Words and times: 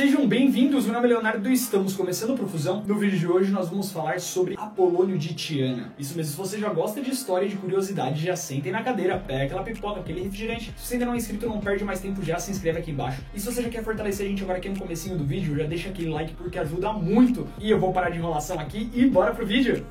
Sejam 0.00 0.26
bem-vindos, 0.26 0.86
meu 0.86 0.94
nome 0.94 1.08
é 1.08 1.10
Leonardo 1.10 1.50
e 1.50 1.52
estamos 1.52 1.92
começando 1.92 2.32
a 2.32 2.34
Profusão. 2.34 2.82
No 2.86 2.94
vídeo 2.94 3.18
de 3.18 3.26
hoje 3.26 3.52
nós 3.52 3.68
vamos 3.68 3.92
falar 3.92 4.18
sobre 4.18 4.54
Apolônio 4.56 5.18
de 5.18 5.34
Tiana. 5.34 5.92
Isso 5.98 6.16
mesmo, 6.16 6.32
se 6.32 6.38
você 6.38 6.58
já 6.58 6.70
gosta 6.70 7.02
de 7.02 7.10
história 7.10 7.44
e 7.44 7.50
de 7.50 7.56
curiosidade, 7.56 8.24
já 8.24 8.34
sentem 8.34 8.72
na 8.72 8.82
cadeira, 8.82 9.18
pega 9.18 9.44
aquela 9.44 9.62
pipoca, 9.62 10.00
aquele 10.00 10.22
refrigerante. 10.22 10.72
Se 10.74 10.86
você 10.86 10.94
ainda 10.94 11.04
não 11.04 11.12
é 11.12 11.18
inscrito, 11.18 11.46
não 11.46 11.60
perde 11.60 11.84
mais 11.84 12.00
tempo, 12.00 12.22
já 12.22 12.38
se 12.38 12.50
inscreve 12.50 12.78
aqui 12.78 12.92
embaixo. 12.92 13.20
E 13.34 13.38
se 13.38 13.44
você 13.44 13.62
já 13.62 13.68
quer 13.68 13.84
fortalecer 13.84 14.24
a 14.24 14.28
gente 14.30 14.42
agora 14.42 14.56
aqui 14.56 14.70
no 14.70 14.78
comecinho 14.78 15.18
do 15.18 15.24
vídeo, 15.24 15.54
já 15.54 15.66
deixa 15.66 15.90
aquele 15.90 16.08
like 16.08 16.32
porque 16.32 16.58
ajuda 16.58 16.94
muito. 16.94 17.46
E 17.58 17.70
eu 17.70 17.78
vou 17.78 17.92
parar 17.92 18.08
de 18.08 18.16
enrolação 18.16 18.58
aqui 18.58 18.90
e 18.94 19.04
bora 19.04 19.34
pro 19.34 19.44
vídeo! 19.44 19.84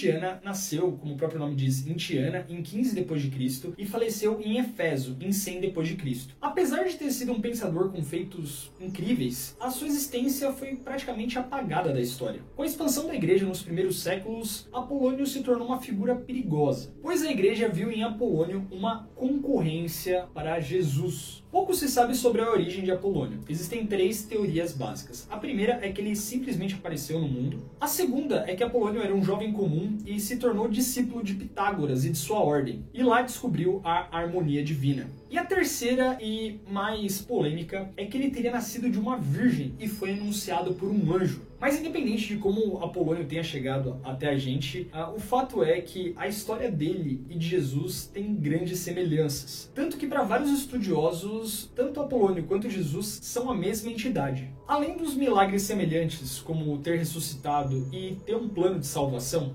Tiana 0.00 0.40
nasceu, 0.42 0.92
como 0.92 1.14
o 1.14 1.16
próprio 1.16 1.38
nome 1.38 1.54
diz, 1.54 1.86
em 1.86 1.94
Tiana 1.94 2.46
em 2.48 2.62
15 2.62 2.94
depois 2.94 3.20
de 3.20 3.30
Cristo 3.30 3.74
e 3.76 3.84
faleceu 3.84 4.40
em 4.40 4.58
Efeso 4.58 5.16
em 5.20 5.32
100 5.32 5.60
depois 5.60 5.86
de 5.86 5.96
Cristo. 5.96 6.34
Apesar 6.40 6.84
de 6.84 6.96
ter 6.96 7.10
sido 7.10 7.32
um 7.32 7.40
pensador 7.40 7.90
com 7.90 8.02
feitos 8.02 8.70
incríveis, 8.80 9.56
a 9.60 9.70
sua 9.70 9.86
existência 9.86 10.52
foi 10.52 10.76
praticamente 10.76 11.38
apagada 11.38 11.92
da 11.92 12.00
história. 12.00 12.40
Com 12.56 12.62
a 12.62 12.66
expansão 12.66 13.06
da 13.06 13.14
igreja 13.14 13.44
nos 13.44 13.62
primeiros 13.62 14.00
séculos, 14.00 14.68
Apolônio 14.72 15.26
se 15.26 15.42
tornou 15.42 15.66
uma 15.66 15.80
figura 15.80 16.14
perigosa, 16.14 16.92
pois 17.02 17.22
a 17.22 17.30
igreja 17.30 17.68
viu 17.68 17.90
em 17.90 18.02
Apolônio 18.02 18.66
uma 18.70 19.08
concorrência 19.14 20.26
para 20.32 20.60
Jesus. 20.60 21.42
Pouco 21.50 21.74
se 21.74 21.88
sabe 21.88 22.14
sobre 22.14 22.40
a 22.40 22.50
origem 22.50 22.84
de 22.84 22.92
Apolônio. 22.92 23.40
Existem 23.48 23.84
três 23.84 24.22
teorias 24.22 24.72
básicas. 24.72 25.26
A 25.28 25.36
primeira 25.36 25.80
é 25.82 25.90
que 25.90 26.00
ele 26.00 26.14
simplesmente 26.14 26.74
apareceu 26.74 27.18
no 27.18 27.26
mundo. 27.26 27.68
A 27.80 27.88
segunda 27.88 28.44
é 28.46 28.54
que 28.54 28.62
Apolônio 28.62 29.02
era 29.02 29.12
um 29.12 29.24
jovem 29.24 29.52
comum 29.60 29.98
e 30.06 30.18
se 30.18 30.38
tornou 30.38 30.68
discípulo 30.68 31.22
de 31.22 31.34
Pitágoras 31.34 32.06
e 32.06 32.10
de 32.10 32.16
sua 32.16 32.38
ordem. 32.38 32.82
E 32.94 33.02
lá 33.02 33.20
descobriu 33.20 33.82
a 33.84 34.08
harmonia 34.16 34.64
divina. 34.64 35.06
E 35.30 35.36
a 35.36 35.44
terceira 35.44 36.16
e 36.18 36.58
mais 36.66 37.20
polêmica 37.20 37.90
é 37.94 38.06
que 38.06 38.16
ele 38.16 38.30
teria 38.30 38.50
nascido 38.50 38.88
de 38.88 38.98
uma 38.98 39.18
virgem 39.18 39.74
e 39.78 39.86
foi 39.86 40.14
anunciado 40.14 40.72
por 40.72 40.88
um 40.88 41.12
anjo. 41.12 41.42
Mas 41.60 41.78
independente 41.78 42.26
de 42.26 42.36
como 42.38 42.82
Apolônio 42.82 43.26
tenha 43.26 43.42
chegado 43.42 44.00
até 44.02 44.30
a 44.30 44.38
gente, 44.38 44.90
uh, 44.94 45.14
o 45.14 45.20
fato 45.20 45.62
é 45.62 45.78
que 45.80 46.14
a 46.16 46.26
história 46.26 46.70
dele 46.70 47.22
e 47.28 47.36
de 47.36 47.46
Jesus 47.46 48.06
tem 48.06 48.34
grandes 48.34 48.78
semelhanças. 48.78 49.70
Tanto 49.74 49.98
que 49.98 50.06
para 50.06 50.22
vários 50.22 50.50
estudiosos, 50.50 51.70
tanto 51.76 52.00
Apolônio 52.00 52.44
quanto 52.44 52.70
Jesus 52.70 53.20
são 53.22 53.50
a 53.50 53.54
mesma 53.54 53.90
entidade. 53.90 54.48
Além 54.66 54.96
dos 54.96 55.14
milagres 55.14 55.62
semelhantes, 55.62 56.38
como 56.38 56.78
ter 56.78 56.96
ressuscitado 56.96 57.88
e 57.92 58.16
ter 58.24 58.36
um 58.36 58.48
plano 58.48 58.78
de 58.78 58.86
salvação, 58.86 59.54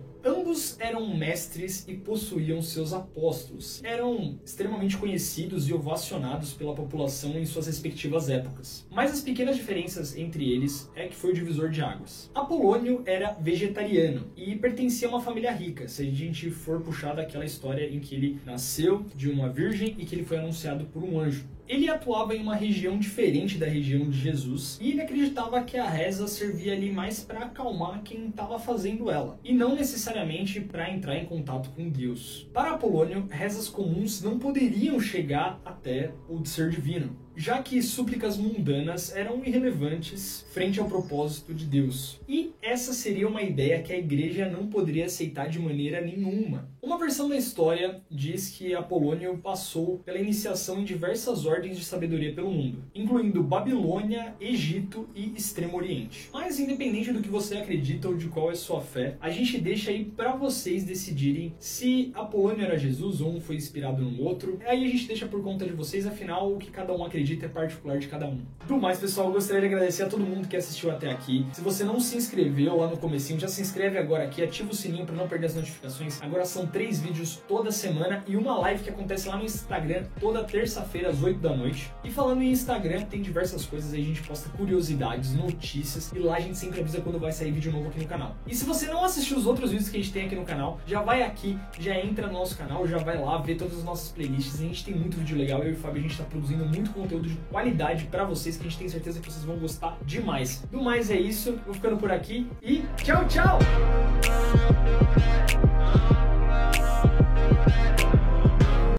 Eram 0.80 1.16
mestres 1.16 1.86
e 1.88 1.94
possuíam 1.94 2.62
seus 2.62 2.94
apóstolos. 2.94 3.82
Eram 3.84 4.40
extremamente 4.46 4.98
conhecidos 4.98 5.68
e 5.68 5.74
ovacionados 5.74 6.54
pela 6.54 6.74
população 6.74 7.38
em 7.38 7.46
suas 7.46 7.68
respectivas 7.68 8.30
épocas. 8.30 8.86
Mas 8.90 9.12
as 9.12 9.22
pequenas 9.22 9.56
diferenças 9.56 10.16
entre 10.18 10.52
eles 10.52 10.90
é 10.96 11.08
que 11.08 11.16
foi 11.16 11.32
o 11.32 11.34
divisor 11.34 11.70
de 11.70 11.82
águas. 11.82 12.30
Apolônio 12.34 13.04
era 13.06 13.32
vegetariano 13.34 14.28
e 14.36 14.56
pertencia 14.56 15.08
a 15.08 15.12
uma 15.12 15.22
família 15.22 15.52
rica, 15.52 15.88
se 15.88 16.04
a 16.04 16.06
gente 16.06 16.50
for 16.50 16.82
puxar 16.82 17.16
daquela 17.16 17.46
história 17.46 17.90
em 17.90 18.00
que 18.00 18.16
ele 18.16 18.40
nasceu 18.46 19.06
de 19.16 19.30
uma 19.30 19.50
virgem 19.50 19.96
e 19.98 20.06
que 20.06 20.16
ele 20.16 20.26
foi 20.26 20.38
anunciado 20.38 20.86
por 20.86 21.04
um 21.04 21.20
anjo. 21.20 21.46
Ele 21.68 21.90
atuava 21.90 22.36
em 22.36 22.42
uma 22.42 22.56
região 22.56 22.98
diferente 22.98 23.58
da 23.58 23.66
região 23.66 24.08
de 24.08 24.20
Jesus 24.20 24.78
e 24.80 24.92
ele 24.92 25.02
acreditava 25.02 25.64
que 25.64 25.78
a 25.78 25.90
reza 25.90 26.28
servia 26.28 26.74
ali 26.74 26.92
mais 26.92 27.24
para 27.24 27.40
acalmar 27.40 28.04
quem 28.04 28.28
estava 28.28 28.60
fazendo 28.60 29.10
ela 29.10 29.40
e 29.44 29.52
não 29.52 29.76
necessariamente 29.76 30.45
para 30.62 30.92
entrar 30.92 31.18
em 31.18 31.26
contato 31.26 31.70
com 31.72 31.90
Deus. 31.90 32.50
Para 32.54 32.72
Apolônio, 32.72 33.28
rezas 33.30 33.68
comuns 33.68 34.22
não 34.22 34.40
poderiam 34.40 35.00
chegar 35.00 35.60
até 35.66 36.12
o 36.30 36.46
ser 36.46 36.70
divino 36.70 37.26
já 37.36 37.62
que 37.62 37.82
súplicas 37.82 38.38
mundanas 38.38 39.16
eram 39.16 39.44
irrelevantes 39.44 40.46
frente 40.52 40.80
ao 40.80 40.88
propósito 40.88 41.54
de 41.54 41.66
Deus. 41.66 42.20
E 42.28 42.54
essa 42.62 42.94
seria 42.94 43.28
uma 43.28 43.42
ideia 43.42 43.82
que 43.82 43.92
a 43.92 43.98
igreja 43.98 44.50
não 44.50 44.68
poderia 44.68 45.06
aceitar 45.06 45.50
de 45.50 45.60
maneira 45.60 46.00
nenhuma. 46.00 46.70
Uma 46.86 47.00
versão 47.00 47.28
da 47.28 47.36
história 47.36 48.00
diz 48.12 48.52
que 48.52 48.76
Apolônio 48.76 49.40
passou 49.40 49.98
pela 50.06 50.20
iniciação 50.20 50.80
em 50.80 50.84
diversas 50.84 51.44
ordens 51.44 51.80
de 51.80 51.84
sabedoria 51.84 52.32
pelo 52.32 52.52
mundo, 52.52 52.84
incluindo 52.94 53.42
Babilônia, 53.42 54.36
Egito 54.40 55.10
e 55.16 55.34
Extremo 55.36 55.78
Oriente. 55.78 56.30
Mas 56.32 56.60
independente 56.60 57.12
do 57.12 57.24
que 57.24 57.28
você 57.28 57.58
acredita 57.58 58.08
ou 58.08 58.16
de 58.16 58.28
qual 58.28 58.52
é 58.52 58.56
sua 58.56 58.82
fé, 58.82 59.18
a 59.20 59.32
gente 59.32 59.60
deixa 59.60 59.90
aí 59.90 60.06
para 60.06 60.36
vocês 60.36 60.84
decidirem 60.84 61.56
se 61.58 62.12
Apolônio 62.14 62.64
era 62.64 62.78
Jesus 62.78 63.20
ou 63.20 63.34
um 63.34 63.42
foi 63.42 63.56
inspirado 63.56 64.04
no 64.04 64.22
outro. 64.22 64.60
Aí 64.64 64.86
a 64.86 64.88
gente 64.88 65.08
deixa 65.08 65.26
por 65.26 65.42
conta 65.42 65.66
de 65.66 65.74
vocês, 65.74 66.06
afinal 66.06 66.54
o 66.54 66.60
que 66.60 66.70
cada 66.70 66.94
um 66.94 67.04
acredita 67.04 67.48
é 67.48 67.50
particular 67.50 67.98
de 67.98 68.08
cada 68.08 68.28
um. 68.28 68.42
Do 68.68 68.78
mais, 68.78 69.00
pessoal, 69.00 69.30
eu 69.30 69.34
gostaria 69.34 69.62
de 69.62 69.74
agradecer 69.74 70.04
a 70.04 70.08
todo 70.08 70.24
mundo 70.24 70.48
que 70.48 70.56
assistiu 70.56 70.92
até 70.92 71.10
aqui. 71.10 71.48
Se 71.52 71.62
você 71.62 71.84
não 71.84 72.00
se 72.00 72.16
inscreveu 72.16 72.78
lá 72.78 72.88
no 72.88 72.98
comecinho, 72.98 73.40
já 73.40 73.48
se 73.48 73.60
inscreve 73.60 73.98
agora 73.98 74.26
aqui, 74.26 74.44
ativa 74.44 74.70
o 74.70 74.76
sininho 74.76 75.08
para 75.08 75.16
não 75.16 75.28
perder 75.28 75.48
as 75.48 75.56
notificações. 75.56 76.22
Agora 76.22 76.46
são 76.46 76.75
três 76.76 77.00
vídeos 77.00 77.42
toda 77.48 77.72
semana 77.72 78.22
e 78.28 78.36
uma 78.36 78.58
live 78.58 78.84
que 78.84 78.90
acontece 78.90 79.30
lá 79.30 79.38
no 79.38 79.46
Instagram 79.46 80.04
toda 80.20 80.44
terça-feira 80.44 81.08
às 81.08 81.24
8 81.24 81.40
da 81.40 81.56
noite. 81.56 81.90
E 82.04 82.12
falando 82.12 82.42
em 82.42 82.52
Instagram, 82.52 83.04
tem 83.04 83.22
diversas 83.22 83.66
coisas 83.66 83.94
aí, 83.94 84.02
a 84.02 84.04
gente 84.04 84.22
posta 84.24 84.50
curiosidades, 84.50 85.34
notícias 85.34 86.12
e 86.14 86.20
lá 86.20 86.36
a 86.36 86.40
gente 86.42 86.58
sempre 86.58 86.82
avisa 86.82 87.00
quando 87.00 87.18
vai 87.18 87.32
sair 87.32 87.52
vídeo 87.52 87.72
novo 87.72 87.88
aqui 87.88 88.02
no 88.02 88.08
canal. 88.08 88.36
E 88.46 88.54
se 88.54 88.66
você 88.66 88.88
não 88.88 89.06
assistiu 89.06 89.38
os 89.38 89.46
outros 89.46 89.72
vídeos 89.72 89.88
que 89.88 89.96
a 89.96 90.02
gente 90.02 90.12
tem 90.12 90.26
aqui 90.26 90.36
no 90.36 90.44
canal, 90.44 90.78
já 90.86 91.02
vai 91.02 91.24
aqui, 91.24 91.58
já 91.80 91.98
entra 91.98 92.28
no 92.28 92.34
nosso 92.34 92.58
canal, 92.58 92.86
já 92.86 92.98
vai 92.98 93.18
lá 93.18 93.38
ver 93.38 93.56
todas 93.56 93.78
as 93.78 93.84
nossas 93.86 94.12
playlists. 94.12 94.60
A 94.60 94.64
gente 94.64 94.84
tem 94.84 94.94
muito 94.94 95.16
vídeo 95.16 95.38
legal, 95.38 95.64
eu 95.64 95.70
e 95.70 95.74
o 95.76 95.78
Fábio 95.78 96.00
a 96.00 96.02
gente 96.02 96.12
está 96.12 96.26
produzindo 96.26 96.66
muito 96.66 96.92
conteúdo 96.92 97.30
de 97.30 97.38
qualidade 97.50 98.04
para 98.08 98.26
vocês 98.26 98.58
que 98.58 98.68
a 98.68 98.70
gente 98.70 98.80
tem 98.80 98.90
certeza 98.90 99.22
que 99.22 99.32
vocês 99.32 99.46
vão 99.46 99.56
gostar 99.56 99.98
demais. 100.06 100.62
Do 100.70 100.84
mais 100.84 101.10
é 101.10 101.18
isso, 101.18 101.58
vou 101.64 101.74
ficando 101.74 101.96
por 101.96 102.12
aqui 102.12 102.52
e 102.62 102.84
tchau, 102.98 103.26
tchau! 103.30 103.60